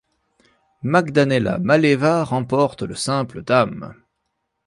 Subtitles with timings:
[0.81, 3.93] Magdalena Maleeva remporte le simple dames.